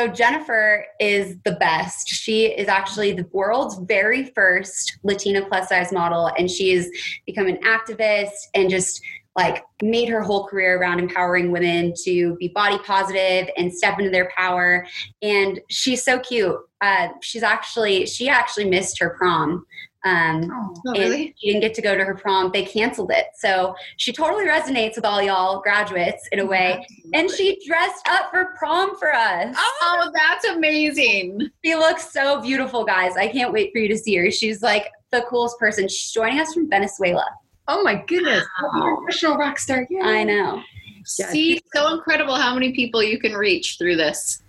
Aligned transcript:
So 0.00 0.08
Jennifer 0.08 0.86
is 0.98 1.36
the 1.44 1.52
best. 1.60 2.08
She 2.08 2.46
is 2.46 2.68
actually 2.68 3.12
the 3.12 3.28
world's 3.32 3.76
very 3.80 4.32
first 4.34 4.98
Latina 5.02 5.44
plus 5.44 5.68
size 5.68 5.92
model, 5.92 6.30
and 6.38 6.50
she 6.50 6.74
has 6.74 6.88
become 7.26 7.46
an 7.48 7.58
activist 7.58 8.30
and 8.54 8.70
just 8.70 9.02
like 9.36 9.62
made 9.82 10.08
her 10.08 10.22
whole 10.22 10.46
career 10.46 10.78
around 10.78 11.00
empowering 11.00 11.52
women 11.52 11.92
to 12.04 12.34
be 12.36 12.48
body 12.48 12.78
positive 12.78 13.50
and 13.58 13.70
step 13.70 13.98
into 13.98 14.10
their 14.10 14.30
power. 14.34 14.86
And 15.20 15.60
she's 15.68 16.02
so 16.02 16.18
cute. 16.18 16.56
Uh, 16.80 17.08
she's 17.20 17.42
actually 17.42 18.06
she 18.06 18.30
actually 18.30 18.70
missed 18.70 18.98
her 19.00 19.10
prom 19.18 19.66
um, 20.04 20.50
oh, 20.86 20.92
really? 20.92 21.34
She 21.38 21.48
didn't 21.48 21.60
get 21.60 21.74
to 21.74 21.82
go 21.82 21.96
to 21.96 22.04
her 22.04 22.14
prom. 22.14 22.50
They 22.52 22.64
canceled 22.64 23.10
it. 23.12 23.26
So 23.36 23.74
she 23.96 24.12
totally 24.12 24.46
resonates 24.46 24.96
with 24.96 25.04
all 25.04 25.22
y'all 25.22 25.60
graduates 25.60 26.26
in 26.32 26.40
a 26.40 26.46
way. 26.46 26.78
Absolutely. 26.82 27.20
And 27.20 27.30
she 27.30 27.66
dressed 27.66 28.08
up 28.08 28.30
for 28.30 28.54
prom 28.58 28.96
for 28.98 29.14
us. 29.14 29.54
Oh, 29.58 30.10
that's 30.14 30.46
amazing. 30.46 31.50
She 31.64 31.74
looks 31.74 32.10
so 32.12 32.40
beautiful, 32.40 32.84
guys. 32.84 33.16
I 33.16 33.28
can't 33.28 33.52
wait 33.52 33.72
for 33.72 33.78
you 33.78 33.88
to 33.88 33.98
see 33.98 34.16
her. 34.16 34.30
She's 34.30 34.62
like 34.62 34.86
the 35.10 35.22
coolest 35.28 35.58
person. 35.58 35.88
She's 35.88 36.12
joining 36.12 36.40
us 36.40 36.54
from 36.54 36.70
Venezuela. 36.70 37.26
Oh 37.68 37.82
my 37.82 38.02
goodness. 38.06 38.44
Wow. 38.62 38.96
Professional 38.96 39.36
rock 39.36 39.58
star. 39.58 39.86
Yay. 39.90 40.00
I 40.00 40.24
know. 40.24 40.62
See, 41.04 41.60
so 41.74 41.94
incredible 41.94 42.36
how 42.36 42.54
many 42.54 42.72
people 42.72 43.02
you 43.02 43.18
can 43.18 43.32
reach 43.32 43.76
through 43.78 43.96
this 43.96 44.42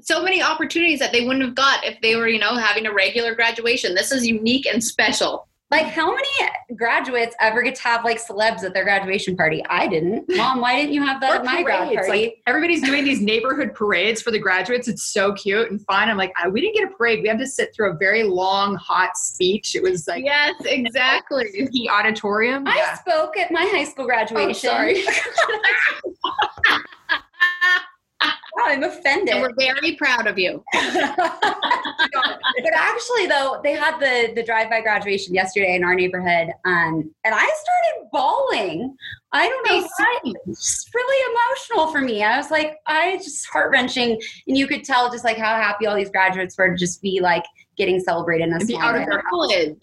so 0.00 0.22
many 0.22 0.42
opportunities 0.42 0.98
that 1.00 1.12
they 1.12 1.26
wouldn't 1.26 1.44
have 1.44 1.54
got 1.54 1.84
if 1.84 2.00
they 2.00 2.16
were, 2.16 2.28
you 2.28 2.38
know, 2.38 2.56
having 2.56 2.86
a 2.86 2.92
regular 2.92 3.34
graduation. 3.34 3.94
This 3.94 4.12
is 4.12 4.26
unique 4.26 4.66
and 4.66 4.82
special. 4.82 5.48
Like, 5.68 5.86
how 5.86 6.14
many 6.14 6.28
graduates 6.76 7.34
ever 7.40 7.60
get 7.60 7.74
to 7.74 7.82
have 7.82 8.04
like 8.04 8.24
celebs 8.24 8.62
at 8.62 8.72
their 8.72 8.84
graduation 8.84 9.36
party? 9.36 9.64
I 9.68 9.88
didn't. 9.88 10.24
Mom, 10.36 10.60
why 10.60 10.76
didn't 10.76 10.92
you 10.92 11.04
have 11.04 11.20
that 11.20 11.38
at 11.38 11.44
my 11.44 11.64
grad 11.64 11.92
party? 11.92 12.08
Like, 12.08 12.42
everybody's 12.46 12.82
doing 12.82 13.02
these 13.02 13.20
neighborhood 13.20 13.74
parades 13.74 14.22
for 14.22 14.30
the 14.30 14.38
graduates. 14.38 14.86
It's 14.86 15.02
so 15.02 15.32
cute 15.32 15.72
and 15.72 15.84
fun. 15.84 16.08
I'm 16.08 16.16
like, 16.16 16.32
we 16.52 16.60
didn't 16.60 16.76
get 16.76 16.84
a 16.84 16.96
parade. 16.96 17.20
We 17.20 17.28
had 17.28 17.40
to 17.40 17.48
sit 17.48 17.74
through 17.74 17.90
a 17.90 17.96
very 17.96 18.22
long, 18.22 18.76
hot 18.76 19.16
speech. 19.16 19.74
It 19.74 19.82
was 19.82 20.06
like 20.06 20.24
yes, 20.24 20.54
exactly. 20.64 21.68
The 21.76 21.90
auditorium. 21.90 22.66
I 22.66 22.76
yeah. 22.76 22.94
spoke 22.94 23.36
at 23.36 23.50
my 23.50 23.68
high 23.72 23.84
school 23.84 24.04
oh, 24.04 24.06
graduation. 24.06 24.70
Oh, 24.70 24.92
sorry. 25.02 25.04
Wow, 28.56 28.64
I'm 28.68 28.82
offended. 28.84 29.34
And 29.34 29.42
we're 29.42 29.54
very 29.54 29.96
proud 29.96 30.26
of 30.26 30.38
you. 30.38 30.64
but 30.72 31.20
actually, 32.74 33.26
though, 33.26 33.60
they 33.62 33.72
had 33.72 33.98
the 33.98 34.32
the 34.34 34.42
drive 34.42 34.70
by 34.70 34.80
graduation 34.80 35.34
yesterday 35.34 35.74
in 35.74 35.84
our 35.84 35.94
neighborhood, 35.94 36.48
um, 36.64 37.14
and 37.24 37.34
I 37.34 37.40
started 37.40 38.08
bawling. 38.12 38.96
I 39.32 39.46
don't 39.46 39.68
know 39.68 39.86
why. 39.98 40.32
It's 40.46 40.90
really 40.94 41.34
emotional 41.34 41.92
for 41.92 42.00
me. 42.00 42.24
I 42.24 42.38
was 42.38 42.50
like, 42.50 42.78
I 42.86 43.18
just 43.18 43.46
heart 43.46 43.70
wrenching, 43.72 44.18
and 44.46 44.56
you 44.56 44.66
could 44.66 44.84
tell 44.84 45.10
just 45.10 45.24
like 45.24 45.36
how 45.36 45.56
happy 45.56 45.86
all 45.86 45.94
these 45.94 46.10
graduates 46.10 46.56
were 46.56 46.70
to 46.70 46.76
just 46.76 47.02
be 47.02 47.20
like 47.20 47.44
getting 47.76 48.00
celebrated 48.00 48.44
in 48.44 48.58
this 48.58 48.72
out 48.78 48.96
of 48.96 49.06
their 49.06 49.22
college. 49.28 49.76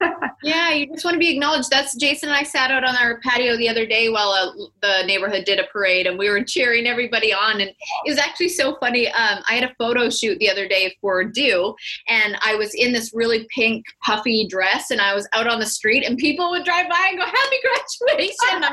yeah, 0.42 0.70
you 0.70 0.86
just 0.86 1.04
want 1.04 1.14
to 1.14 1.18
be 1.18 1.32
acknowledged. 1.32 1.70
That's 1.70 1.94
Jason 1.96 2.28
and 2.28 2.38
I 2.38 2.42
sat 2.42 2.70
out 2.70 2.84
on 2.84 2.96
our 2.96 3.20
patio 3.20 3.56
the 3.56 3.68
other 3.68 3.86
day 3.86 4.08
while 4.08 4.30
uh, 4.30 4.52
the 4.82 5.04
neighborhood 5.06 5.44
did 5.44 5.58
a 5.58 5.64
parade, 5.64 6.06
and 6.06 6.18
we 6.18 6.30
were 6.30 6.42
cheering 6.42 6.86
everybody 6.86 7.32
on. 7.32 7.60
And 7.60 7.70
it 7.70 7.76
was 8.06 8.18
actually 8.18 8.50
so 8.50 8.76
funny. 8.76 9.08
Um, 9.08 9.42
I 9.48 9.54
had 9.54 9.64
a 9.64 9.74
photo 9.78 10.10
shoot 10.10 10.38
the 10.38 10.50
other 10.50 10.68
day 10.68 10.96
for 11.00 11.24
Do, 11.24 11.74
and 12.08 12.36
I 12.42 12.54
was 12.54 12.74
in 12.74 12.92
this 12.92 13.12
really 13.14 13.46
pink 13.54 13.84
puffy 14.02 14.46
dress, 14.46 14.90
and 14.90 15.00
I 15.00 15.14
was 15.14 15.28
out 15.32 15.46
on 15.46 15.60
the 15.60 15.66
street, 15.66 16.04
and 16.04 16.16
people 16.18 16.50
would 16.50 16.64
drive 16.64 16.88
by 16.88 17.06
and 17.10 17.18
go, 17.18 17.24
"Happy 17.24 17.56
graduation!" 17.62 18.70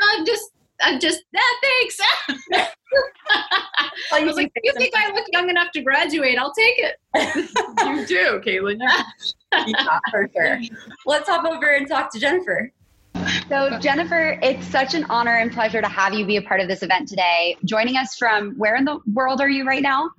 I'm 0.00 0.24
just 0.24 0.50
I'm 0.80 1.00
just, 1.00 1.24
ah, 1.36 1.58
thanks. 1.62 2.00
I 4.12 4.24
was 4.24 4.36
like, 4.36 4.52
you 4.62 4.72
think 4.74 4.94
I 4.96 5.12
look 5.12 5.26
young 5.32 5.50
enough 5.50 5.70
to 5.72 5.82
graduate? 5.82 6.38
I'll 6.38 6.52
take 6.52 6.78
it. 6.78 6.96
you 7.84 8.06
do, 8.06 8.40
Caitlin. 8.44 8.78
yeah, 9.66 9.98
for 10.10 10.28
sure. 10.34 10.60
Let's 11.06 11.28
hop 11.28 11.44
over 11.44 11.66
and 11.74 11.88
talk 11.88 12.12
to 12.12 12.18
Jennifer. 12.18 12.72
So, 13.48 13.78
Jennifer, 13.78 14.38
it's 14.42 14.66
such 14.66 14.94
an 14.94 15.04
honor 15.04 15.34
and 15.34 15.52
pleasure 15.52 15.80
to 15.80 15.88
have 15.88 16.14
you 16.14 16.24
be 16.24 16.36
a 16.36 16.42
part 16.42 16.60
of 16.60 16.68
this 16.68 16.82
event 16.82 17.08
today. 17.08 17.56
Joining 17.64 17.96
us 17.96 18.16
from 18.16 18.54
where 18.56 18.76
in 18.76 18.84
the 18.84 19.00
world 19.12 19.40
are 19.40 19.50
you 19.50 19.64
right 19.64 19.82
now? 19.82 20.10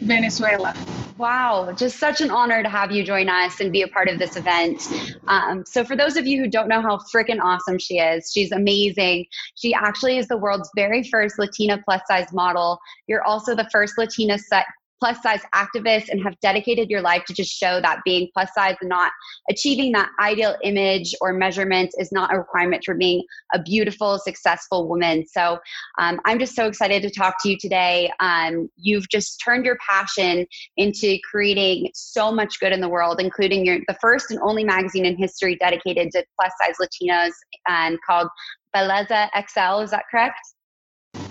Venezuela. 0.00 0.74
Wow, 1.16 1.72
just 1.76 2.00
such 2.00 2.20
an 2.20 2.32
honor 2.32 2.60
to 2.62 2.68
have 2.68 2.90
you 2.90 3.04
join 3.04 3.28
us 3.28 3.60
and 3.60 3.70
be 3.70 3.82
a 3.82 3.88
part 3.88 4.08
of 4.08 4.18
this 4.18 4.36
event. 4.36 4.88
Um, 5.28 5.64
so, 5.64 5.84
for 5.84 5.94
those 5.94 6.16
of 6.16 6.26
you 6.26 6.40
who 6.42 6.50
don't 6.50 6.66
know 6.66 6.82
how 6.82 6.98
freaking 7.14 7.40
awesome 7.40 7.78
she 7.78 7.98
is, 7.98 8.32
she's 8.34 8.50
amazing. 8.50 9.26
She 9.54 9.72
actually 9.72 10.18
is 10.18 10.26
the 10.26 10.36
world's 10.36 10.68
very 10.74 11.04
first 11.04 11.38
Latina 11.38 11.80
plus 11.84 12.00
size 12.08 12.32
model. 12.32 12.80
You're 13.06 13.22
also 13.22 13.54
the 13.54 13.68
first 13.70 13.96
Latina 13.96 14.38
set 14.38 14.66
plus 15.04 15.22
size 15.22 15.42
activists 15.54 16.08
and 16.08 16.22
have 16.22 16.34
dedicated 16.40 16.88
your 16.88 17.02
life 17.02 17.22
to 17.26 17.34
just 17.34 17.52
show 17.52 17.78
that 17.78 18.00
being 18.06 18.26
plus 18.32 18.48
size 18.54 18.74
and 18.80 18.88
not 18.88 19.12
achieving 19.50 19.92
that 19.92 20.08
ideal 20.18 20.56
image 20.62 21.14
or 21.20 21.30
measurement 21.34 21.90
is 21.98 22.10
not 22.10 22.32
a 22.32 22.38
requirement 22.38 22.82
for 22.82 22.94
being 22.94 23.22
a 23.52 23.60
beautiful, 23.60 24.18
successful 24.18 24.88
woman. 24.88 25.22
So 25.26 25.58
um, 25.98 26.18
I'm 26.24 26.38
just 26.38 26.56
so 26.56 26.66
excited 26.66 27.02
to 27.02 27.10
talk 27.10 27.34
to 27.42 27.50
you 27.50 27.58
today. 27.58 28.10
Um, 28.18 28.70
you've 28.76 29.06
just 29.10 29.42
turned 29.44 29.66
your 29.66 29.76
passion 29.86 30.46
into 30.78 31.18
creating 31.30 31.90
so 31.92 32.32
much 32.32 32.58
good 32.58 32.72
in 32.72 32.80
the 32.80 32.88
world, 32.88 33.20
including 33.20 33.66
your 33.66 33.80
the 33.86 33.96
first 34.00 34.30
and 34.30 34.40
only 34.40 34.64
magazine 34.64 35.04
in 35.04 35.18
history 35.18 35.56
dedicated 35.56 36.12
to 36.12 36.24
plus 36.40 36.52
size 36.64 36.76
Latinos 36.80 37.32
and 37.68 37.98
called 38.06 38.28
Belleza 38.74 39.28
XL. 39.36 39.82
Is 39.82 39.90
that 39.90 40.04
correct? 40.10 40.38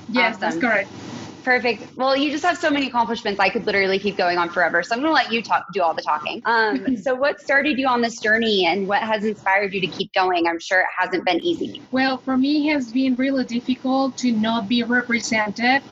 Yes, 0.09 0.35
awesome. 0.35 0.39
that's 0.39 0.57
correct. 0.57 1.02
Perfect. 1.43 1.97
Well, 1.97 2.15
you 2.15 2.31
just 2.31 2.43
have 2.45 2.57
so 2.57 2.69
many 2.69 2.87
accomplishments. 2.87 3.39
I 3.39 3.49
could 3.49 3.65
literally 3.65 3.99
keep 3.99 4.15
going 4.15 4.37
on 4.37 4.49
forever. 4.49 4.81
So 4.81 4.95
I'm 4.95 5.01
going 5.01 5.09
to 5.09 5.13
let 5.13 5.31
you 5.31 5.41
talk, 5.41 5.65
do 5.73 5.81
all 5.81 5.93
the 5.93 6.01
talking. 6.01 6.41
Um, 6.45 6.95
so, 7.01 7.13
what 7.13 7.41
started 7.41 7.77
you 7.77 7.87
on 7.87 8.01
this 8.01 8.19
journey, 8.19 8.65
and 8.65 8.87
what 8.87 9.01
has 9.01 9.25
inspired 9.25 9.73
you 9.73 9.81
to 9.81 9.87
keep 9.87 10.13
going? 10.13 10.47
I'm 10.47 10.59
sure 10.59 10.81
it 10.81 10.87
hasn't 10.97 11.25
been 11.25 11.41
easy. 11.41 11.81
Well, 11.91 12.17
for 12.17 12.37
me, 12.37 12.69
it 12.69 12.73
has 12.73 12.91
been 12.91 13.15
really 13.15 13.43
difficult 13.43 14.17
to 14.17 14.31
not 14.31 14.69
be 14.69 14.83
represented 14.83 15.83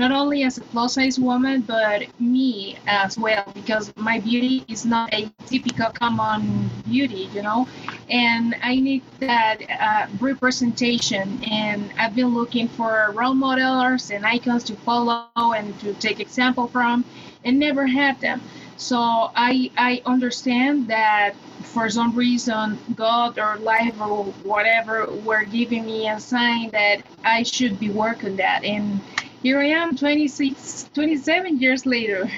not 0.00 0.12
only 0.12 0.44
as 0.44 0.56
a 0.56 0.62
plus 0.62 0.94
size 0.94 1.18
woman, 1.18 1.60
but 1.60 2.06
me 2.18 2.78
as 2.86 3.18
well, 3.18 3.44
because 3.54 3.92
my 3.96 4.18
beauty 4.18 4.64
is 4.66 4.86
not 4.86 5.12
a 5.12 5.30
typical 5.44 5.90
common 5.90 6.70
beauty, 6.88 7.28
you 7.34 7.42
know, 7.42 7.68
and 8.10 8.56
I 8.62 8.76
need 8.80 9.02
that 9.20 9.58
uh, 9.70 10.06
representation. 10.20 11.42
And 11.44 11.92
I've 11.98 12.14
been 12.14 12.34
looking 12.34 12.68
for 12.68 13.12
role 13.14 13.34
models 13.34 14.10
and 14.10 14.26
icons 14.26 14.64
to 14.64 14.76
follow 14.76 15.28
and 15.36 15.78
to 15.80 15.94
take 15.94 16.20
example 16.20 16.68
from, 16.68 17.04
and 17.44 17.58
never 17.58 17.86
had 17.86 18.20
them. 18.20 18.40
So 18.76 18.98
I 18.98 19.70
I 19.76 20.02
understand 20.06 20.88
that 20.88 21.34
for 21.62 21.88
some 21.88 22.16
reason 22.16 22.78
God 22.96 23.38
or 23.38 23.56
life 23.56 24.00
or 24.00 24.24
whatever 24.44 25.06
were 25.24 25.44
giving 25.44 25.86
me 25.86 26.08
a 26.08 26.18
sign 26.18 26.70
that 26.70 27.02
I 27.24 27.42
should 27.42 27.78
be 27.78 27.90
working 27.90 28.36
that 28.36 28.64
and 28.64 29.00
here 29.42 29.58
I 29.58 29.66
am 29.66 29.96
26, 29.96 30.90
27 30.92 31.58
years 31.58 31.86
later. 31.86 32.30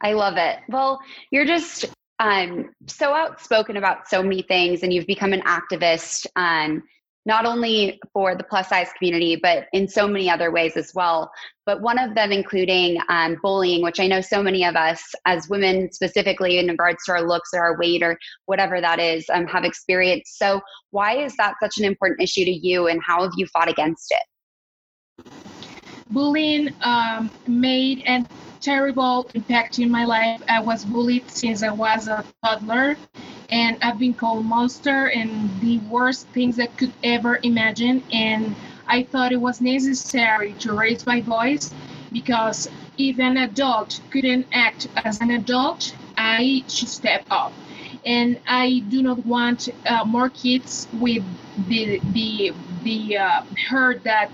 I 0.00 0.14
love 0.14 0.38
it. 0.38 0.58
Well, 0.68 1.00
you're 1.30 1.44
just 1.44 1.86
um, 2.20 2.70
so 2.86 3.14
outspoken 3.14 3.78
about 3.78 4.08
so 4.08 4.22
many 4.22 4.42
things, 4.42 4.82
and 4.82 4.92
you've 4.92 5.06
become 5.06 5.32
an 5.32 5.40
activist, 5.42 6.26
um, 6.36 6.82
not 7.26 7.46
only 7.46 7.98
for 8.12 8.34
the 8.34 8.44
plus 8.44 8.68
size 8.68 8.88
community, 8.96 9.36
but 9.36 9.66
in 9.72 9.88
so 9.88 10.06
many 10.06 10.30
other 10.30 10.50
ways 10.50 10.76
as 10.76 10.92
well. 10.94 11.30
But 11.64 11.80
one 11.80 11.98
of 11.98 12.14
them 12.14 12.30
including 12.30 12.98
um, 13.08 13.38
bullying, 13.42 13.82
which 13.82 14.00
I 14.00 14.06
know 14.06 14.20
so 14.20 14.42
many 14.42 14.64
of 14.64 14.76
us 14.76 15.02
as 15.26 15.48
women, 15.48 15.90
specifically 15.92 16.58
in 16.58 16.68
regards 16.68 17.04
to 17.06 17.12
our 17.12 17.22
looks 17.22 17.50
or 17.54 17.60
our 17.60 17.78
weight 17.78 18.02
or 18.02 18.18
whatever 18.46 18.80
that 18.80 18.98
is, 18.98 19.24
um, 19.32 19.46
have 19.46 19.64
experienced. 19.64 20.38
So, 20.38 20.60
why 20.90 21.16
is 21.24 21.34
that 21.36 21.54
such 21.62 21.78
an 21.78 21.84
important 21.84 22.20
issue 22.20 22.44
to 22.44 22.52
you, 22.52 22.88
and 22.88 23.00
how 23.04 23.22
have 23.22 23.32
you 23.36 23.46
fought 23.46 23.70
against 23.70 24.12
it? 24.12 25.32
bullying 26.10 26.74
um, 26.82 27.30
made 27.46 28.02
a 28.06 28.24
terrible 28.60 29.28
impact 29.34 29.78
in 29.78 29.90
my 29.90 30.04
life. 30.04 30.42
I 30.48 30.60
was 30.60 30.84
bullied 30.84 31.30
since 31.30 31.62
I 31.62 31.70
was 31.70 32.08
a 32.08 32.24
toddler, 32.44 32.96
and 33.50 33.78
I've 33.82 33.98
been 33.98 34.14
called 34.14 34.44
monster 34.44 35.08
and 35.08 35.50
the 35.60 35.78
worst 35.90 36.28
things 36.28 36.58
I 36.60 36.66
could 36.66 36.92
ever 37.02 37.40
imagine. 37.42 38.02
And 38.12 38.54
I 38.86 39.02
thought 39.04 39.32
it 39.32 39.40
was 39.40 39.60
necessary 39.60 40.54
to 40.60 40.72
raise 40.72 41.06
my 41.06 41.20
voice 41.20 41.72
because 42.12 42.68
if 42.98 43.18
an 43.18 43.36
adult 43.38 44.00
couldn't 44.10 44.46
act 44.52 44.88
as 45.04 45.20
an 45.20 45.30
adult, 45.30 45.94
I 46.16 46.64
should 46.68 46.88
step 46.88 47.24
up. 47.30 47.52
And 48.04 48.40
I 48.46 48.82
do 48.88 49.02
not 49.02 49.24
want 49.26 49.68
uh, 49.86 50.04
more 50.04 50.30
kids 50.30 50.88
with 51.00 51.22
the 51.68 52.00
the 52.12 52.52
the 52.82 53.18
uh, 53.18 53.42
hurt 53.68 54.04
that 54.04 54.30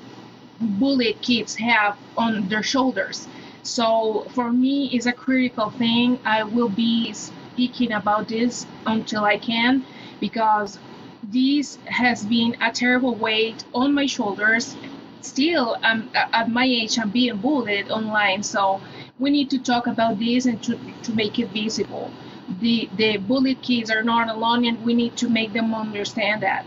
bullied 0.61 1.21
kids 1.21 1.55
have 1.57 1.97
on 2.17 2.49
their 2.49 2.63
shoulders. 2.63 3.29
So 3.67 4.27
for 4.35 4.53
me, 4.53 4.91
it's 4.93 5.07
a 5.07 5.13
critical 5.13 5.71
thing. 5.71 6.21
I 6.25 6.45
will 6.45 6.69
be 6.71 7.13
speaking 7.13 7.93
about 7.93 8.29
this 8.29 8.67
until 8.87 9.25
I 9.25 9.39
can 9.39 9.87
because 10.21 10.79
this 11.23 11.79
has 11.87 12.25
been 12.25 12.57
a 12.61 12.71
terrible 12.71 13.17
weight 13.17 13.65
on 13.75 13.95
my 13.95 14.07
shoulders. 14.07 14.77
Still, 15.21 15.77
um, 15.83 16.11
at 16.33 16.49
my 16.49 16.65
age, 16.65 16.99
I'm 16.99 17.11
being 17.11 17.39
bullied 17.39 17.91
online. 17.91 18.43
So 18.43 18.83
we 19.19 19.31
need 19.31 19.51
to 19.51 19.59
talk 19.59 19.87
about 19.89 20.19
this 20.19 20.47
and 20.47 20.63
to, 20.65 20.79
to 21.03 21.13
make 21.15 21.39
it 21.41 21.51
visible. 21.53 22.15
The 22.49 22.89
the 22.95 23.17
bullied 23.19 23.63
kids 23.63 23.91
are 23.91 24.05
not 24.05 24.29
alone, 24.29 24.65
and 24.65 24.81
we 24.85 24.95
need 24.95 25.17
to 25.17 25.29
make 25.29 25.53
them 25.53 25.75
understand 25.75 26.43
that. 26.45 26.67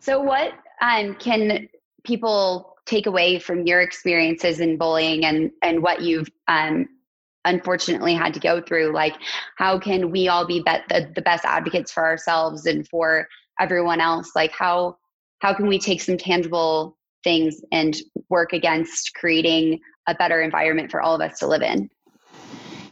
So, 0.00 0.20
what 0.20 0.52
um, 0.80 1.14
can 1.16 1.68
people 2.04 2.75
take 2.86 3.06
away 3.06 3.38
from 3.38 3.66
your 3.66 3.80
experiences 3.80 4.60
in 4.60 4.76
bullying 4.76 5.24
and 5.24 5.50
and 5.62 5.82
what 5.82 6.02
you've 6.02 6.28
um, 6.48 6.88
unfortunately 7.46 8.14
had 8.14 8.34
to 8.34 8.40
go 8.40 8.60
through? 8.60 8.92
Like, 8.92 9.14
how 9.56 9.78
can 9.78 10.10
we 10.10 10.28
all 10.28 10.46
be, 10.46 10.60
be- 10.60 10.78
the, 10.88 11.10
the 11.14 11.22
best 11.22 11.44
advocates 11.44 11.92
for 11.92 12.04
ourselves 12.04 12.66
and 12.66 12.86
for 12.88 13.28
everyone 13.58 14.00
else? 14.00 14.32
Like, 14.34 14.52
how 14.52 14.98
how 15.40 15.54
can 15.54 15.66
we 15.66 15.78
take 15.78 16.00
some 16.00 16.16
tangible 16.16 16.96
things 17.22 17.60
and 17.72 17.96
work 18.30 18.52
against 18.52 19.14
creating 19.14 19.80
a 20.06 20.14
better 20.14 20.40
environment 20.40 20.90
for 20.90 21.02
all 21.02 21.14
of 21.14 21.20
us 21.20 21.38
to 21.40 21.46
live 21.46 21.62
in? 21.62 21.90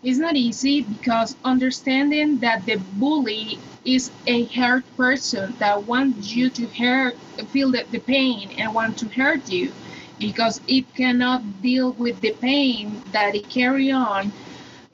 It's 0.03 0.19
not 0.19 0.37
easy 0.37 0.83
because 0.83 1.35
understanding 1.45 2.37
that 2.39 2.67
the 2.67 2.77
bully 2.95 3.59
is 3.87 4.11
a 4.27 4.45
hurt 4.47 4.85
person 4.97 5.55
that 5.59 5.85
wants 5.85 6.35
you 6.35 6.51
to 6.51 6.67
hurt, 6.67 7.17
feel 7.49 7.71
the, 7.71 7.85
the 7.91 8.01
pain 8.01 8.51
and 8.59 8.75
want 8.75 8.99
to 8.99 9.09
hurt 9.09 9.49
you 9.51 9.73
because 10.19 10.61
it 10.69 10.93
cannot 10.95 11.63
deal 11.63 11.93
with 11.93 12.21
the 12.21 12.33
pain 12.33 13.03
that 13.13 13.35
it 13.35 13.49
carry 13.49 13.91
on 13.91 14.33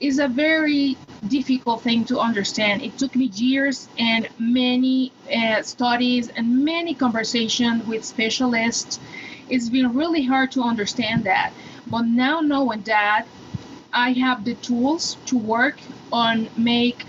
is 0.00 0.18
a 0.18 0.28
very 0.28 0.96
difficult 1.28 1.82
thing 1.82 2.04
to 2.06 2.18
understand. 2.18 2.82
It 2.82 2.96
took 2.96 3.14
me 3.14 3.26
years 3.26 3.88
and 3.98 4.28
many 4.38 5.12
uh, 5.34 5.62
studies 5.62 6.30
and 6.30 6.64
many 6.64 6.94
conversations 6.94 7.86
with 7.86 8.04
specialists. 8.04 8.98
It's 9.48 9.68
been 9.68 9.92
really 9.94 10.22
hard 10.24 10.52
to 10.52 10.62
understand 10.62 11.24
that. 11.24 11.52
But 11.86 12.02
now 12.02 12.40
knowing 12.40 12.82
that, 12.82 13.26
I 13.92 14.12
have 14.12 14.44
the 14.44 14.54
tools 14.54 15.16
to 15.26 15.36
work 15.36 15.78
on 16.12 16.48
make 16.56 17.04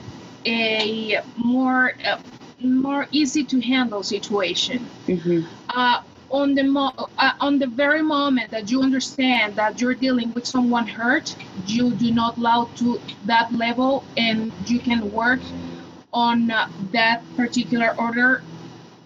a 0.46 1.22
more 1.38 1.94
uh, 2.04 2.18
more 2.60 3.08
easy 3.12 3.44
to 3.44 3.60
handle 3.62 4.04
situation. 4.04 4.90
Mm-hmm. 5.08 5.42
Uh, 5.70 6.02
on 6.32 6.56
the 6.56 6.64
mo- 6.64 6.94
uh, 7.18 7.32
on 7.40 7.60
the 7.60 7.68
very 7.68 8.02
moment 8.02 8.52
that 8.52 8.72
you 8.72 8.82
understand 8.82 9.56
that 9.56 9.82
you're 9.82 9.96
dealing 9.96 10.34
with 10.34 10.46
someone 10.48 10.88
hurt, 10.88 11.36
you 11.66 11.94
do 11.96 12.12
not 12.12 12.38
allow 12.38 12.66
to 12.76 13.02
that 13.26 13.52
level, 13.54 14.06
and 14.18 14.54
you 14.66 14.80
can 14.80 15.12
work 15.12 15.42
on 16.14 16.52
uh, 16.52 16.68
that 16.92 17.24
particular 17.36 17.96
order 18.00 18.44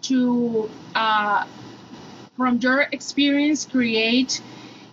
to, 0.04 0.72
uh, 0.96 1.46
from 2.38 2.58
your 2.60 2.82
experience, 2.92 3.66
create 3.66 4.42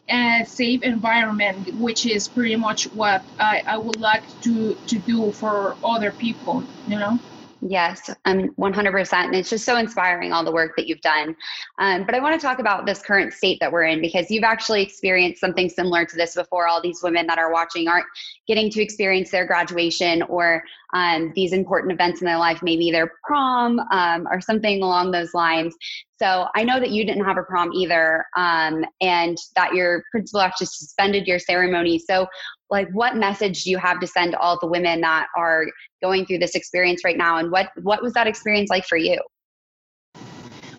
a 0.08 0.44
safe 0.46 0.82
environment, 0.82 1.74
which 1.76 2.06
is 2.06 2.28
pretty 2.28 2.56
much 2.56 2.84
what 2.92 3.24
I, 3.38 3.62
I 3.66 3.78
would 3.78 4.00
like 4.00 4.24
to 4.42 4.74
to 4.86 4.98
do 4.98 5.32
for 5.32 5.76
other 5.84 6.12
people. 6.12 6.66
You 6.86 6.98
know. 6.98 7.20
Yes, 7.64 8.10
I'm 8.24 8.48
100%. 8.56 9.12
And 9.12 9.36
it's 9.36 9.48
just 9.48 9.64
so 9.64 9.76
inspiring, 9.76 10.32
all 10.32 10.44
the 10.44 10.50
work 10.50 10.72
that 10.76 10.88
you've 10.88 11.00
done. 11.00 11.36
Um, 11.78 12.04
but 12.04 12.16
I 12.16 12.18
want 12.18 12.38
to 12.38 12.44
talk 12.44 12.58
about 12.58 12.86
this 12.86 13.00
current 13.00 13.32
state 13.32 13.58
that 13.60 13.70
we're 13.70 13.84
in 13.84 14.00
because 14.00 14.32
you've 14.32 14.42
actually 14.42 14.82
experienced 14.82 15.40
something 15.40 15.68
similar 15.68 16.04
to 16.04 16.16
this 16.16 16.34
before. 16.34 16.66
All 16.66 16.82
these 16.82 17.00
women 17.04 17.24
that 17.28 17.38
are 17.38 17.52
watching 17.52 17.86
aren't 17.86 18.06
getting 18.48 18.68
to 18.70 18.82
experience 18.82 19.30
their 19.30 19.46
graduation 19.46 20.22
or 20.22 20.64
um, 20.92 21.32
these 21.36 21.52
important 21.52 21.92
events 21.92 22.20
in 22.20 22.26
their 22.26 22.36
life, 22.36 22.62
maybe 22.62 22.90
their 22.90 23.12
prom 23.24 23.78
um, 23.92 24.26
or 24.30 24.40
something 24.40 24.82
along 24.82 25.12
those 25.12 25.32
lines. 25.32 25.76
So 26.18 26.46
I 26.54 26.62
know 26.62 26.78
that 26.78 26.90
you 26.90 27.04
didn't 27.04 27.24
have 27.24 27.36
a 27.36 27.42
prom 27.42 27.72
either, 27.72 28.24
um, 28.36 28.84
and 29.00 29.36
that 29.56 29.74
your 29.74 30.04
principal 30.10 30.40
actually 30.40 30.66
suspended 30.66 31.26
your 31.26 31.38
ceremony. 31.38 31.98
So, 31.98 32.26
like, 32.72 32.88
what 32.90 33.16
message 33.16 33.64
do 33.64 33.70
you 33.70 33.76
have 33.76 34.00
to 34.00 34.06
send 34.06 34.34
all 34.34 34.58
the 34.58 34.66
women 34.66 35.02
that 35.02 35.26
are 35.36 35.66
going 36.00 36.24
through 36.24 36.38
this 36.38 36.54
experience 36.54 37.04
right 37.04 37.18
now, 37.18 37.36
and 37.36 37.52
what 37.52 37.68
what 37.82 38.02
was 38.02 38.14
that 38.14 38.26
experience 38.26 38.70
like 38.70 38.86
for 38.86 38.96
you? 38.96 39.20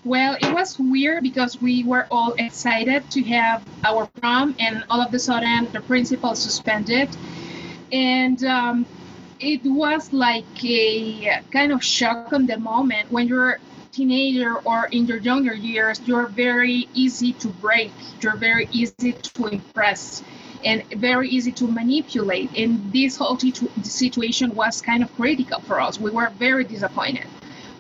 Well, 0.04 0.36
it 0.42 0.52
was 0.54 0.78
weird 0.80 1.24
because 1.24 1.62
we 1.62 1.86
were 1.86 2.08
all 2.12 2.34
excited 2.34 3.10
to 3.12 3.24
have 3.24 3.64
our 3.86 4.08
prom, 4.20 4.56
and 4.60 4.84
all 4.90 5.02
of 5.02 5.14
a 5.14 5.20
sudden 5.20 5.72
the 5.72 5.82
principal 5.82 6.34
suspended, 6.36 7.16
and 7.92 8.44
um, 8.44 8.86
it 9.40 9.62
was 9.64 10.12
like 10.12 10.66
a 10.66 11.42
kind 11.52 11.72
of 11.72 11.84
shock 11.84 12.34
on 12.34 12.48
the 12.48 12.58
moment 12.58 13.12
when 13.12 13.28
you're 13.28 13.60
teenager 13.92 14.56
or 14.66 14.88
in 14.88 15.06
your 15.06 15.20
younger 15.20 15.54
years, 15.54 16.02
you're 16.08 16.26
very 16.26 16.90
easy 16.96 17.34
to 17.34 17.48
break. 17.48 17.92
You're 18.22 18.36
very 18.36 18.68
easy 18.72 19.12
to 19.14 19.46
impress 19.46 20.24
and 20.66 20.84
very 20.96 21.30
easy 21.30 21.52
to 21.54 21.68
manipulate. 21.68 22.50
And 22.56 22.92
this 22.94 23.18
whole 23.18 23.38
situation 23.82 24.54
was 24.56 24.82
kind 24.82 25.04
of 25.04 25.14
critical 25.16 25.62
for 25.62 25.80
us. 25.80 26.00
We 26.00 26.12
were 26.12 26.32
very 26.38 26.64
disappointed. 26.64 27.26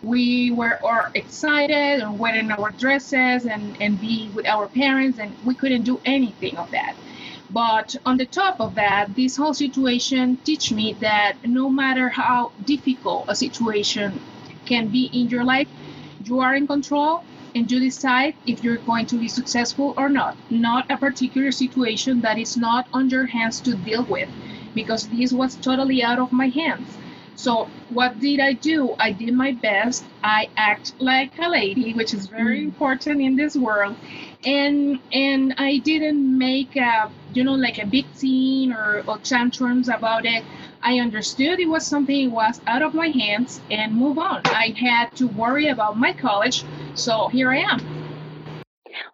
We 0.01 0.51
were 0.51 0.79
all 0.83 1.05
excited 1.15 2.01
and 2.01 2.19
wearing 2.19 2.51
our 2.51 2.71
dresses 2.71 3.45
and, 3.45 3.77
and 3.81 3.99
be 3.99 4.29
with 4.33 4.45
our 4.47 4.67
parents, 4.67 5.17
and 5.17 5.33
we 5.45 5.55
couldn't 5.55 5.83
do 5.83 6.01
anything 6.03 6.57
of 6.57 6.69
that. 6.71 6.95
But 7.51 7.95
on 8.05 8.17
the 8.17 8.25
top 8.25 8.59
of 8.59 8.75
that, 8.75 9.15
this 9.15 9.37
whole 9.37 9.53
situation 9.53 10.37
teach 10.43 10.71
me 10.71 10.93
that 10.99 11.37
no 11.45 11.69
matter 11.69 12.09
how 12.09 12.51
difficult 12.65 13.25
a 13.27 13.35
situation 13.35 14.19
can 14.65 14.87
be 14.87 15.09
in 15.13 15.29
your 15.29 15.43
life, 15.43 15.67
you 16.25 16.39
are 16.39 16.55
in 16.55 16.67
control 16.67 17.23
and 17.55 17.71
you 17.71 17.79
decide 17.79 18.35
if 18.45 18.63
you're 18.63 18.77
going 18.77 19.05
to 19.07 19.17
be 19.17 19.27
successful 19.27 19.93
or 19.97 20.09
not, 20.09 20.35
not 20.49 20.89
a 20.89 20.97
particular 20.97 21.51
situation 21.51 22.21
that 22.21 22.37
is 22.37 22.57
not 22.57 22.87
on 22.93 23.09
your 23.09 23.25
hands 23.25 23.61
to 23.61 23.75
deal 23.75 24.03
with, 24.03 24.29
because 24.73 25.07
this 25.07 25.31
was 25.31 25.55
totally 25.55 26.03
out 26.03 26.19
of 26.19 26.31
my 26.31 26.47
hands. 26.47 26.97
So, 27.35 27.67
what 27.89 28.19
did 28.19 28.39
I 28.39 28.53
do? 28.53 28.95
I 28.99 29.11
did 29.11 29.33
my 29.33 29.53
best. 29.53 30.05
I 30.23 30.49
act 30.55 30.93
like 30.99 31.37
a 31.39 31.49
lady, 31.49 31.93
which 31.93 32.13
is 32.13 32.27
very 32.27 32.59
mm. 32.59 32.65
important 32.65 33.21
in 33.21 33.35
this 33.35 33.55
world. 33.55 33.95
And 34.45 34.99
and 35.11 35.53
I 35.57 35.79
didn't 35.79 36.37
make 36.37 36.75
a 36.75 37.09
you 37.33 37.43
know 37.43 37.55
like 37.55 37.79
a 37.79 37.87
big 37.87 38.05
scene 38.13 38.71
or, 38.71 39.03
or 39.07 39.17
tantrums 39.17 39.89
about 39.89 40.25
it. 40.25 40.43
I 40.83 40.99
understood 40.99 41.59
it 41.59 41.69
was 41.69 41.87
something 41.87 42.29
was 42.29 42.61
out 42.67 42.81
of 42.81 42.93
my 42.93 43.07
hands 43.07 43.61
and 43.71 43.95
move 43.95 44.19
on. 44.19 44.41
I 44.45 44.73
had 44.77 45.15
to 45.15 45.27
worry 45.27 45.67
about 45.69 45.97
my 45.97 46.13
college, 46.13 46.63
so 46.95 47.27
here 47.29 47.51
I 47.51 47.59
am. 47.59 48.03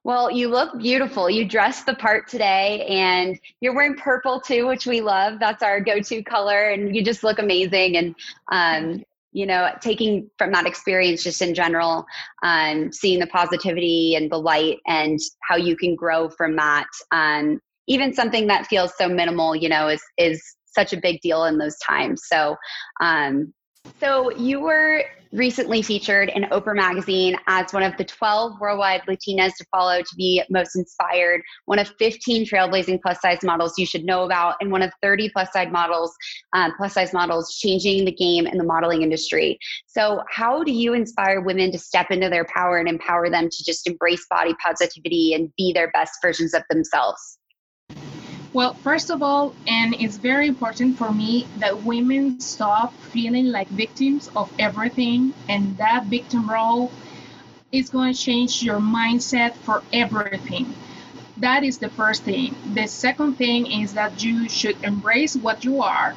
Well, 0.03 0.31
you 0.31 0.49
look 0.49 0.77
beautiful. 0.77 1.29
You 1.29 1.45
dressed 1.45 1.85
the 1.85 1.93
part 1.95 2.27
today 2.27 2.85
and 2.87 3.39
you're 3.61 3.75
wearing 3.75 3.95
purple 3.95 4.39
too, 4.39 4.67
which 4.67 4.85
we 4.85 5.01
love. 5.01 5.39
That's 5.39 5.63
our 5.63 5.79
go 5.79 5.99
to 5.99 6.23
color. 6.23 6.69
And 6.69 6.95
you 6.95 7.03
just 7.03 7.23
look 7.23 7.39
amazing. 7.39 7.97
And, 7.97 8.15
um, 8.51 9.03
you 9.31 9.45
know, 9.45 9.69
taking 9.81 10.29
from 10.37 10.51
that 10.53 10.65
experience 10.65 11.23
just 11.23 11.41
in 11.41 11.53
general, 11.53 12.05
um, 12.43 12.91
seeing 12.91 13.19
the 13.19 13.27
positivity 13.27 14.15
and 14.15 14.31
the 14.31 14.39
light 14.39 14.79
and 14.87 15.19
how 15.41 15.55
you 15.55 15.77
can 15.77 15.95
grow 15.95 16.29
from 16.29 16.55
that. 16.55 16.87
Um, 17.11 17.59
even 17.87 18.13
something 18.13 18.47
that 18.47 18.67
feels 18.67 18.95
so 18.97 19.07
minimal, 19.07 19.55
you 19.55 19.69
know, 19.69 19.87
is, 19.87 20.01
is 20.17 20.41
such 20.65 20.93
a 20.93 20.97
big 20.97 21.21
deal 21.21 21.45
in 21.45 21.57
those 21.57 21.77
times. 21.77 22.23
So, 22.25 22.55
um, 23.01 23.53
so 23.99 24.31
you 24.31 24.59
were 24.59 25.03
recently 25.31 25.81
featured 25.81 26.29
in 26.29 26.43
Oprah 26.45 26.75
Magazine 26.75 27.35
as 27.47 27.71
one 27.71 27.83
of 27.83 27.95
the 27.97 28.03
12 28.03 28.59
worldwide 28.59 29.01
Latinas 29.07 29.53
to 29.57 29.65
follow 29.71 29.99
to 29.99 30.15
be 30.15 30.41
most 30.49 30.75
inspired, 30.75 31.41
one 31.65 31.79
of 31.79 31.91
15 31.99 32.45
trailblazing 32.45 33.01
plus 33.01 33.21
size 33.21 33.39
models 33.43 33.77
you 33.77 33.85
should 33.85 34.05
know 34.05 34.23
about, 34.23 34.55
and 34.59 34.71
one 34.71 34.81
of 34.81 34.91
30 35.01 35.29
plus 35.29 35.51
size 35.53 35.71
models, 35.71 36.15
um, 36.53 36.73
plus 36.77 36.93
size 36.93 37.13
models 37.13 37.55
changing 37.55 38.05
the 38.05 38.11
game 38.11 38.47
in 38.47 38.57
the 38.57 38.63
modeling 38.63 39.03
industry. 39.03 39.59
So, 39.87 40.23
how 40.29 40.63
do 40.63 40.71
you 40.71 40.93
inspire 40.93 41.41
women 41.41 41.71
to 41.71 41.79
step 41.79 42.07
into 42.09 42.29
their 42.29 42.45
power 42.45 42.77
and 42.77 42.87
empower 42.87 43.29
them 43.29 43.49
to 43.49 43.63
just 43.63 43.87
embrace 43.87 44.25
body 44.29 44.55
positivity 44.63 45.33
and 45.33 45.51
be 45.57 45.73
their 45.73 45.91
best 45.91 46.13
versions 46.23 46.53
of 46.53 46.63
themselves? 46.69 47.38
Well, 48.51 48.73
first 48.73 49.11
of 49.11 49.21
all, 49.21 49.53
and 49.67 49.93
it's 49.99 50.17
very 50.17 50.47
important 50.47 50.97
for 50.97 51.11
me 51.11 51.47
that 51.57 51.83
women 51.83 52.39
stop 52.39 52.93
feeling 53.11 53.51
like 53.51 53.67
victims 53.69 54.27
of 54.35 54.51
everything, 54.57 55.33
and 55.47 55.77
that 55.77 56.05
victim 56.05 56.49
role 56.49 56.91
is 57.71 57.91
going 57.91 58.11
to 58.13 58.19
change 58.19 58.63
your 58.63 58.79
mindset 58.79 59.53
for 59.53 59.83
everything. 59.93 60.73
That 61.37 61.63
is 61.63 61.77
the 61.77 61.89
first 61.91 62.23
thing. 62.23 62.55
The 62.73 62.87
second 62.87 63.35
thing 63.35 63.71
is 63.71 63.93
that 63.93 64.23
you 64.23 64.49
should 64.49 64.83
embrace 64.83 65.35
what 65.35 65.63
you 65.63 65.83
are, 65.83 66.15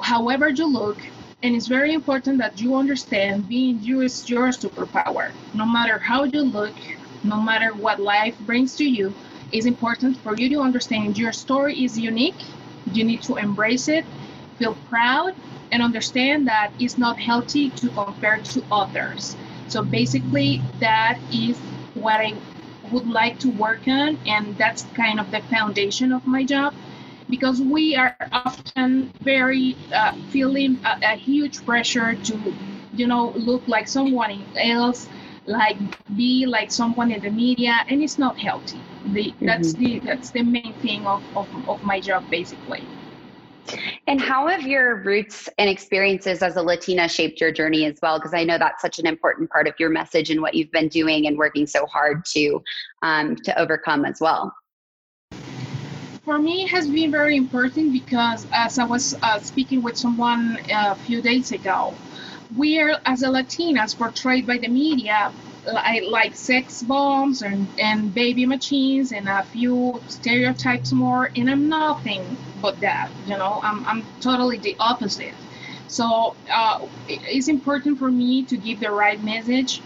however 0.00 0.48
you 0.48 0.66
look, 0.66 0.98
and 1.42 1.54
it's 1.54 1.66
very 1.66 1.92
important 1.92 2.38
that 2.38 2.60
you 2.62 2.76
understand 2.76 3.46
being 3.46 3.78
you 3.82 4.00
is 4.00 4.28
your 4.28 4.48
superpower. 4.48 5.32
No 5.52 5.66
matter 5.66 5.98
how 5.98 6.24
you 6.24 6.40
look, 6.40 6.74
no 7.24 7.42
matter 7.42 7.74
what 7.74 8.00
life 8.00 8.38
brings 8.40 8.74
to 8.76 8.84
you, 8.84 9.14
it's 9.52 9.66
important 9.66 10.16
for 10.18 10.36
you 10.36 10.48
to 10.50 10.60
understand 10.60 11.18
your 11.18 11.32
story 11.32 11.84
is 11.84 11.98
unique. 11.98 12.42
You 12.92 13.04
need 13.04 13.22
to 13.22 13.36
embrace 13.36 13.88
it, 13.88 14.04
feel 14.58 14.76
proud, 14.88 15.34
and 15.72 15.82
understand 15.82 16.46
that 16.48 16.72
it's 16.78 16.98
not 16.98 17.18
healthy 17.18 17.70
to 17.70 17.88
compare 17.90 18.38
to 18.38 18.62
others. 18.70 19.36
So 19.68 19.82
basically, 19.82 20.60
that 20.80 21.18
is 21.32 21.56
what 21.94 22.20
I 22.20 22.34
would 22.90 23.06
like 23.06 23.38
to 23.40 23.50
work 23.50 23.86
on, 23.86 24.18
and 24.26 24.56
that's 24.58 24.82
kind 24.94 25.20
of 25.20 25.30
the 25.30 25.40
foundation 25.42 26.12
of 26.12 26.26
my 26.26 26.44
job 26.44 26.74
because 27.28 27.60
we 27.60 27.94
are 27.94 28.16
often 28.32 29.12
very 29.22 29.76
uh, 29.94 30.12
feeling 30.30 30.80
a, 30.84 31.12
a, 31.12 31.16
huge 31.16 31.64
pressure 31.64 32.14
to, 32.16 32.52
you 32.94 33.06
know, 33.06 33.32
look 33.36 33.62
like 33.68 33.86
someone 33.86 34.44
else, 34.56 35.06
like 35.46 35.78
be 36.16 36.46
like 36.46 36.70
someone 36.70 37.10
in 37.10 37.20
the 37.20 37.30
media, 37.30 37.74
and 37.88 38.02
it's 38.02 38.18
not 38.18 38.38
healthy. 38.38 38.80
The, 39.12 39.24
mm-hmm. 39.24 39.46
That's 39.46 39.72
the 39.74 39.98
that's 40.00 40.30
the 40.30 40.42
main 40.42 40.74
thing 40.74 41.06
of, 41.06 41.22
of, 41.36 41.48
of 41.68 41.82
my 41.82 42.00
job, 42.00 42.28
basically. 42.30 42.82
And 44.06 44.20
how 44.20 44.48
have 44.48 44.62
your 44.62 44.96
roots 44.96 45.48
and 45.58 45.68
experiences 45.68 46.42
as 46.42 46.56
a 46.56 46.62
Latina 46.62 47.08
shaped 47.08 47.40
your 47.40 47.52
journey 47.52 47.84
as 47.84 47.98
well? 48.02 48.18
Because 48.18 48.34
I 48.34 48.44
know 48.44 48.58
that's 48.58 48.82
such 48.82 48.98
an 48.98 49.06
important 49.06 49.50
part 49.50 49.68
of 49.68 49.74
your 49.78 49.90
message 49.90 50.30
and 50.30 50.40
what 50.40 50.54
you've 50.54 50.72
been 50.72 50.88
doing 50.88 51.26
and 51.26 51.38
working 51.38 51.66
so 51.66 51.86
hard 51.86 52.24
to 52.26 52.62
um, 53.02 53.36
to 53.36 53.58
overcome 53.58 54.04
as 54.04 54.18
well. 54.20 54.52
For 56.24 56.38
me, 56.38 56.64
it 56.64 56.68
has 56.68 56.86
been 56.86 57.10
very 57.10 57.36
important 57.36 57.92
because 57.92 58.46
as 58.52 58.78
I 58.78 58.84
was 58.84 59.14
uh, 59.22 59.40
speaking 59.40 59.82
with 59.82 59.96
someone 59.96 60.58
a 60.70 60.94
few 60.94 61.22
days 61.22 61.52
ago, 61.52 61.94
we 62.56 62.80
are 62.80 63.00
as 63.06 63.22
a 63.22 63.28
Latinas 63.28 63.96
portrayed 63.96 64.46
by 64.46 64.58
the 64.58 64.68
media 64.68 65.32
like, 65.66 66.02
like 66.04 66.34
sex 66.34 66.82
bombs 66.82 67.42
and, 67.42 67.68
and 67.78 68.12
baby 68.14 68.46
machines 68.46 69.12
and 69.12 69.28
a 69.28 69.42
few 69.42 70.00
stereotypes 70.08 70.92
more 70.92 71.30
and 71.36 71.50
i'm 71.50 71.68
nothing 71.68 72.36
but 72.62 72.80
that 72.80 73.10
you 73.26 73.36
know? 73.36 73.60
I'm, 73.62 73.84
I'm 73.86 74.06
totally 74.20 74.58
the 74.58 74.76
opposite. 74.78 75.34
So 75.88 76.36
uh, 76.52 76.86
it's 77.08 77.48
important 77.48 77.98
for 77.98 78.10
me 78.10 78.44
to 78.44 78.56
give 78.56 78.80
the 78.80 78.90
right 78.90 79.22
message 79.22 79.82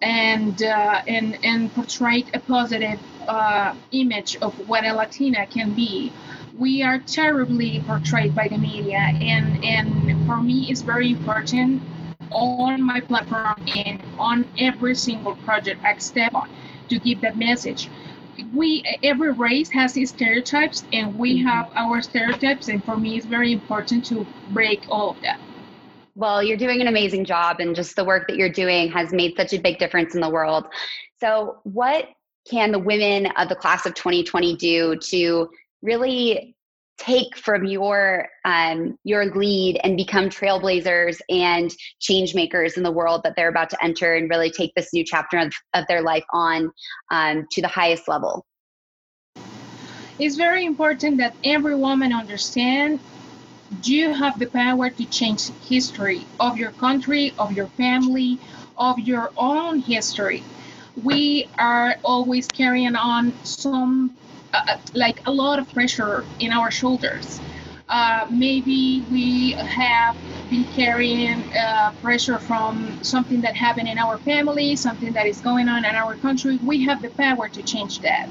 and 0.00 0.62
uh, 0.62 1.02
and 1.06 1.38
and 1.44 1.74
portray 1.74 2.24
a 2.34 2.40
positive 2.40 3.00
uh, 3.28 3.74
image 3.92 4.36
of 4.36 4.54
what 4.68 4.84
a 4.84 4.92
latina 4.92 5.46
can 5.46 5.72
be. 5.74 6.12
We 6.58 6.82
are 6.82 6.98
terribly 6.98 7.82
portrayed 7.86 8.34
by 8.34 8.48
the 8.48 8.58
media 8.58 8.98
and 8.98 9.62
and 9.64 10.26
for 10.26 10.40
me 10.42 10.66
it's 10.70 10.82
very 10.82 11.10
important 11.10 11.82
on 12.34 12.82
my 12.82 13.00
platform 13.00 13.56
and 13.76 14.02
on 14.18 14.46
every 14.58 14.94
single 14.94 15.36
project 15.36 15.82
I 15.84 15.96
step 15.98 16.34
on 16.34 16.50
to 16.88 16.98
give 16.98 17.20
that 17.22 17.36
message. 17.38 17.88
We 18.52 18.84
every 19.02 19.32
race 19.32 19.70
has 19.70 19.96
its 19.96 20.10
stereotypes 20.10 20.84
and 20.92 21.16
we 21.16 21.38
mm-hmm. 21.38 21.48
have 21.48 21.70
our 21.74 22.02
stereotypes 22.02 22.68
and 22.68 22.84
for 22.84 22.96
me 22.96 23.16
it's 23.16 23.26
very 23.26 23.52
important 23.52 24.04
to 24.06 24.26
break 24.50 24.84
all 24.88 25.10
of 25.10 25.20
that. 25.22 25.40
Well, 26.16 26.42
you're 26.42 26.56
doing 26.56 26.80
an 26.80 26.86
amazing 26.86 27.24
job 27.24 27.58
and 27.58 27.74
just 27.74 27.96
the 27.96 28.04
work 28.04 28.28
that 28.28 28.36
you're 28.36 28.48
doing 28.48 28.90
has 28.92 29.12
made 29.12 29.36
such 29.36 29.52
a 29.52 29.58
big 29.58 29.78
difference 29.78 30.14
in 30.14 30.20
the 30.20 30.30
world. 30.30 30.66
So, 31.18 31.58
what 31.64 32.08
can 32.48 32.70
the 32.70 32.78
women 32.78 33.26
of 33.36 33.48
the 33.48 33.56
class 33.56 33.86
of 33.86 33.94
2020 33.94 34.56
do 34.56 34.96
to 34.96 35.50
really 35.82 36.53
take 36.98 37.36
from 37.36 37.64
your 37.64 38.28
um, 38.44 38.96
your 39.04 39.26
lead 39.34 39.80
and 39.82 39.96
become 39.96 40.28
trailblazers 40.28 41.18
and 41.28 41.74
change 42.00 42.34
makers 42.34 42.76
in 42.76 42.82
the 42.82 42.90
world 42.90 43.22
that 43.24 43.34
they're 43.36 43.48
about 43.48 43.70
to 43.70 43.84
enter 43.84 44.14
and 44.14 44.30
really 44.30 44.50
take 44.50 44.72
this 44.74 44.92
new 44.92 45.04
chapter 45.04 45.38
of, 45.38 45.52
of 45.74 45.84
their 45.88 46.02
life 46.02 46.24
on 46.32 46.70
um, 47.10 47.46
to 47.50 47.60
the 47.60 47.68
highest 47.68 48.08
level. 48.08 48.44
It's 50.18 50.36
very 50.36 50.64
important 50.64 51.18
that 51.18 51.34
every 51.42 51.74
woman 51.74 52.12
understand 52.12 53.00
you 53.82 54.12
have 54.12 54.38
the 54.38 54.46
power 54.46 54.90
to 54.90 55.04
change 55.06 55.48
history 55.66 56.24
of 56.38 56.56
your 56.56 56.70
country 56.72 57.32
of 57.38 57.52
your 57.52 57.66
family 57.68 58.38
of 58.76 58.98
your 58.98 59.30
own 59.36 59.78
history. 59.80 60.42
We 61.02 61.48
are 61.58 61.96
always 62.04 62.46
carrying 62.46 62.94
on 62.94 63.32
some 63.44 64.16
uh, 64.54 64.78
like 64.94 65.20
a 65.26 65.32
lot 65.32 65.58
of 65.58 65.68
pressure 65.74 66.24
in 66.38 66.52
our 66.52 66.70
shoulders. 66.70 67.40
Uh, 67.88 68.26
maybe 68.30 69.04
we 69.10 69.52
have 69.52 70.16
been 70.50 70.64
carrying 70.64 71.42
uh, 71.54 71.92
pressure 72.02 72.38
from 72.38 72.98
something 73.02 73.40
that 73.42 73.54
happened 73.54 73.88
in 73.88 73.98
our 73.98 74.18
family, 74.18 74.76
something 74.76 75.12
that 75.12 75.26
is 75.26 75.40
going 75.40 75.68
on 75.68 75.84
in 75.84 75.94
our 75.94 76.14
country. 76.16 76.58
We 76.62 76.84
have 76.84 77.02
the 77.02 77.10
power 77.10 77.48
to 77.48 77.62
change 77.62 78.00
that. 78.00 78.28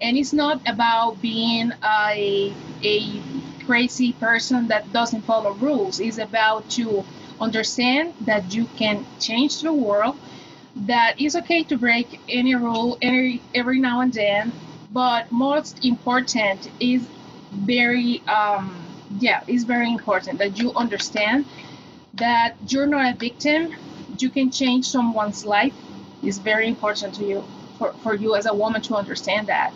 And 0.00 0.16
it's 0.16 0.32
not 0.32 0.60
about 0.66 1.20
being 1.22 1.72
a, 1.82 2.54
a 2.82 3.22
crazy 3.64 4.12
person 4.14 4.68
that 4.68 4.92
doesn't 4.92 5.22
follow 5.22 5.52
rules. 5.52 6.00
It's 6.00 6.18
about 6.18 6.68
to 6.70 7.04
understand 7.40 8.14
that 8.20 8.54
you 8.54 8.66
can 8.76 9.04
change 9.18 9.60
the 9.62 9.72
world, 9.72 10.16
that 10.76 11.14
it's 11.18 11.36
okay 11.36 11.62
to 11.64 11.76
break 11.78 12.20
any 12.28 12.54
rule 12.54 12.98
every, 13.02 13.42
every 13.54 13.80
now 13.80 14.00
and 14.00 14.12
then, 14.12 14.52
but 14.94 15.30
most 15.32 15.84
important 15.84 16.70
is 16.80 17.08
very 17.52 18.22
um, 18.28 18.86
yeah 19.20 19.42
it's 19.48 19.64
very 19.64 19.92
important 19.92 20.38
that 20.38 20.58
you 20.58 20.72
understand 20.76 21.46
that 22.14 22.56
you're 22.68 22.86
not 22.86 23.14
a 23.14 23.18
victim. 23.18 23.74
You 24.18 24.30
can 24.30 24.50
change 24.50 24.86
someone's 24.88 25.44
life. 25.44 25.74
Is 26.22 26.38
very 26.38 26.68
important 26.68 27.14
to 27.16 27.24
you 27.26 27.44
for, 27.78 27.92
for 28.02 28.14
you 28.14 28.36
as 28.36 28.46
a 28.46 28.54
woman 28.54 28.82
to 28.82 28.96
understand 28.96 29.48
that. 29.48 29.74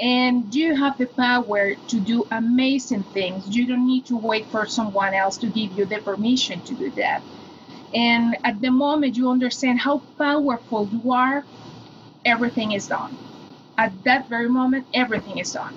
And 0.00 0.54
you 0.54 0.74
have 0.76 0.98
the 0.98 1.06
power 1.06 1.74
to 1.76 2.00
do 2.00 2.26
amazing 2.32 3.04
things. 3.04 3.48
You 3.56 3.66
don't 3.66 3.86
need 3.86 4.06
to 4.06 4.16
wait 4.16 4.48
for 4.48 4.66
someone 4.66 5.14
else 5.14 5.38
to 5.38 5.48
give 5.48 5.72
you 5.78 5.86
the 5.86 5.98
permission 6.00 6.60
to 6.62 6.74
do 6.74 6.90
that. 6.92 7.22
And 7.94 8.36
at 8.44 8.60
the 8.60 8.70
moment 8.70 9.16
you 9.16 9.30
understand 9.30 9.80
how 9.80 10.02
powerful 10.18 10.88
you 10.92 11.12
are 11.12 11.44
everything 12.24 12.72
is 12.72 12.88
done 12.88 13.16
at 13.78 13.92
that 14.04 14.28
very 14.28 14.48
moment, 14.48 14.86
everything 14.94 15.38
is 15.38 15.52
done. 15.52 15.74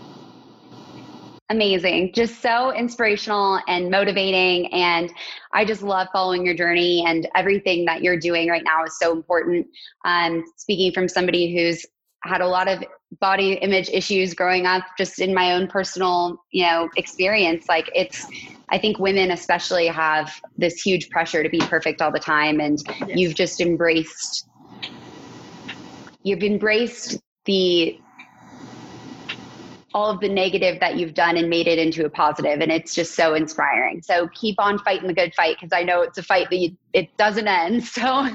Amazing. 1.50 2.12
Just 2.13 2.42
so 2.42 2.74
inspirational 2.74 3.62
and 3.70 3.89
motivating. 3.89 4.72
And 4.74 5.10
I 5.54 5.63
just 5.63 5.82
love 5.82 6.08
following 6.12 6.46
your 6.46 6.56
journey 6.56 7.06
and 7.08 7.27
everything 7.36 7.86
that 7.86 8.04
you're 8.04 8.20
doing 8.20 8.50
right 8.50 8.63
now 8.66 8.84
is 8.84 9.00
so 9.00 9.13
important. 9.13 9.66
Um, 10.04 10.44
speaking 10.58 10.92
from 10.92 11.08
somebody 11.08 11.56
who's 11.56 11.86
had 12.24 12.42
a 12.42 12.48
lot 12.48 12.68
of 12.68 12.84
body 13.22 13.54
image 13.54 13.89
issues 13.89 14.34
growing 14.34 14.66
up, 14.66 14.84
just 14.98 15.20
in 15.20 15.34
my 15.34 15.54
own 15.54 15.68
personal, 15.68 16.44
you 16.51 16.66
know, 16.66 16.89
experience, 16.98 17.70
like 17.70 17.89
it's, 17.96 18.27
I 18.68 18.77
think 18.77 19.00
women 19.00 19.32
especially 19.32 19.88
have 19.88 20.34
this 20.58 20.82
huge 20.82 21.10
pressure 21.10 21.44
to 21.44 21.50
be 21.50 21.60
perfect 21.60 22.01
all 22.01 22.12
the 22.12 22.20
time. 22.20 22.60
And 22.60 22.77
yes. 22.86 23.18
you've 23.18 23.36
just 23.36 23.62
embraced, 23.62 24.50
you've 26.24 26.44
embraced 26.44 27.22
the 27.48 28.00
all 29.94 30.12
of 30.12 30.20
the 30.20 30.30
negative 30.30 30.80
that 30.80 30.98
you've 30.98 31.16
done 31.16 31.38
and 31.38 31.50
made 31.50 31.68
it 31.68 31.80
into 31.80 32.06
a 32.06 32.10
positive 32.10 32.62
and 32.62 32.72
it's 32.72 32.94
just 32.94 33.16
so 33.16 33.34
inspiring. 33.34 34.01
So 34.04 34.30
keep 34.36 34.56
on 34.60 34.77
fighting 34.80 35.08
the 35.08 35.13
good 35.13 35.34
fight 35.34 35.58
because 35.60 35.72
i 35.74 35.84
know 35.84 36.01
it's 36.04 36.20
a 36.20 36.24
fight 36.24 36.50
that 36.51 36.58
you, 36.58 36.77
it 36.94 37.10
doesn't 37.18 37.48
end. 37.48 37.86
So 37.98 38.27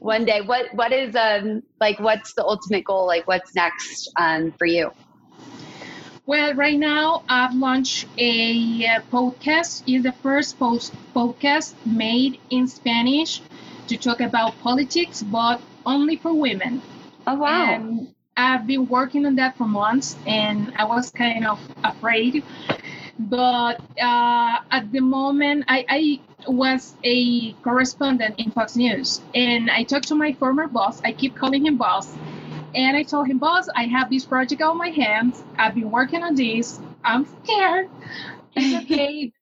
one 0.00 0.24
day 0.24 0.40
what 0.40 0.66
what 0.74 0.92
is 0.92 1.14
um 1.14 1.62
like 1.80 2.00
what's 2.00 2.34
the 2.34 2.44
ultimate 2.44 2.84
goal? 2.84 3.06
Like 3.06 3.28
what's 3.28 3.54
next 3.54 4.10
um 4.18 4.52
for 4.58 4.66
you? 4.66 4.90
Well 6.26 6.54
right 6.54 6.78
now 6.78 7.22
i've 7.28 7.54
launched 7.54 8.06
a 8.18 8.86
uh, 8.86 9.00
podcast. 9.12 9.84
Is 9.86 10.02
the 10.02 10.12
first 10.12 10.58
post 10.58 10.92
podcast 11.14 11.74
made 11.86 12.40
in 12.50 12.66
spanish 12.66 13.42
to 13.86 13.96
talk 13.96 14.20
about 14.20 14.58
politics 14.60 15.22
but 15.22 15.60
only 15.84 16.16
for 16.16 16.34
women. 16.34 16.82
Oh 17.28 17.36
wow. 17.36 17.74
And 17.74 18.15
I've 18.36 18.66
been 18.66 18.86
working 18.86 19.24
on 19.26 19.36
that 19.36 19.56
for 19.56 19.66
months 19.66 20.16
and 20.26 20.72
I 20.76 20.84
was 20.84 21.10
kind 21.10 21.46
of 21.46 21.58
afraid. 21.82 22.44
But 23.18 23.80
uh, 24.00 24.58
at 24.70 24.92
the 24.92 25.00
moment, 25.00 25.64
I, 25.68 25.86
I 25.88 26.20
was 26.50 26.94
a 27.02 27.52
correspondent 27.64 28.38
in 28.38 28.50
Fox 28.50 28.76
News 28.76 29.22
and 29.34 29.70
I 29.70 29.84
talked 29.84 30.08
to 30.08 30.14
my 30.14 30.34
former 30.34 30.66
boss. 30.66 31.00
I 31.02 31.12
keep 31.12 31.34
calling 31.34 31.64
him 31.64 31.76
boss. 31.76 32.14
And 32.74 32.94
I 32.94 33.04
told 33.04 33.26
him, 33.26 33.38
boss, 33.38 33.68
I 33.74 33.84
have 33.84 34.10
this 34.10 34.26
project 34.26 34.60
on 34.60 34.76
my 34.76 34.90
hands. 34.90 35.42
I've 35.58 35.74
been 35.74 35.90
working 35.90 36.22
on 36.22 36.34
this. 36.34 36.78
I'm 37.04 37.26
scared. 37.42 37.88
It's 38.58 38.84
okay. 38.84 39.32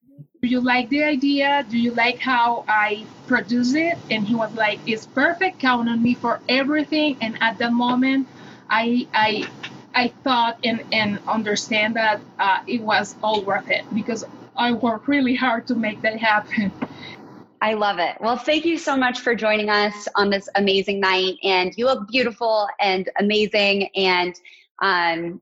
Do 0.41 0.49
you 0.49 0.59
like 0.59 0.89
the 0.89 1.03
idea? 1.05 1.65
Do 1.69 1.77
you 1.77 1.91
like 1.91 2.19
how 2.19 2.65
I 2.67 3.05
produce 3.27 3.73
it? 3.73 3.97
And 4.11 4.27
he 4.27 4.35
was 4.35 4.53
like, 4.53 4.79
it's 4.85 5.07
perfect. 5.07 5.59
Count 5.59 5.87
on 5.87 6.03
me 6.03 6.13
for 6.13 6.39
everything. 6.49 7.17
And 7.21 7.37
at 7.41 7.57
the 7.57 7.71
moment, 7.71 8.27
I 8.69 9.07
I 9.13 9.49
I 9.93 10.07
thought 10.23 10.57
and 10.63 10.83
and 10.91 11.19
understand 11.27 11.95
that 11.95 12.21
uh, 12.39 12.59
it 12.67 12.81
was 12.81 13.15
all 13.23 13.41
worth 13.41 13.69
it 13.69 13.83
because 13.93 14.25
I 14.55 14.71
worked 14.71 15.07
really 15.07 15.35
hard 15.35 15.67
to 15.67 15.75
make 15.75 16.01
that 16.01 16.17
happen. 16.17 16.71
I 17.61 17.73
love 17.73 17.99
it. 17.99 18.17
Well, 18.19 18.37
thank 18.37 18.65
you 18.65 18.77
so 18.77 18.95
much 18.95 19.21
for 19.21 19.33
joining 19.33 19.69
us 19.69 20.07
on 20.15 20.29
this 20.29 20.47
amazing 20.55 20.99
night. 20.99 21.37
And 21.43 21.73
you 21.77 21.85
look 21.85 22.07
beautiful 22.07 22.67
and 22.79 23.09
amazing. 23.19 23.89
And 23.95 24.35
um, 24.81 25.41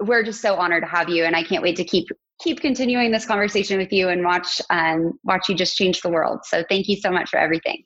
we're 0.00 0.22
just 0.22 0.42
so 0.42 0.56
honored 0.56 0.82
to 0.82 0.88
have 0.88 1.08
you. 1.08 1.24
And 1.24 1.34
I 1.34 1.42
can't 1.42 1.62
wait 1.62 1.76
to 1.76 1.84
keep 1.84 2.08
keep 2.40 2.60
continuing 2.60 3.12
this 3.12 3.24
conversation 3.24 3.78
with 3.78 3.92
you 3.92 4.08
and 4.08 4.24
watch 4.24 4.60
um, 4.70 5.18
watch 5.24 5.48
you 5.48 5.54
just 5.54 5.76
change 5.76 6.02
the 6.02 6.10
world. 6.10 6.40
So 6.44 6.64
thank 6.68 6.88
you 6.88 6.96
so 6.96 7.10
much 7.10 7.30
for 7.30 7.38
everything. 7.38 7.84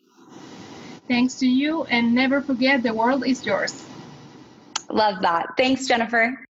Thanks 1.07 1.35
to 1.37 1.47
you, 1.47 1.85
and 1.85 2.13
never 2.13 2.41
forget 2.41 2.83
the 2.83 2.93
world 2.93 3.25
is 3.25 3.47
yours. 3.47 3.85
Love 4.91 5.23
that. 5.23 5.47
Thanks, 5.57 5.87
Jennifer. 5.87 6.45